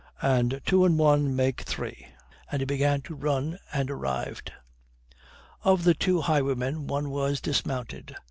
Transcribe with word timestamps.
"And 0.23 0.61
two 0.65 0.83
and 0.83 0.97
one 0.97 1.35
make 1.35 1.61
three," 1.61 2.07
and 2.51 2.59
he 2.59 2.65
began 2.65 3.01
to 3.01 3.13
run, 3.13 3.59
and 3.71 3.91
arrived. 3.91 4.51
Of 5.63 5.83
the 5.83 5.93
two 5.93 6.21
highwaymen 6.21 6.87
one 6.87 7.11
was 7.11 7.39
dismounted. 7.39 8.15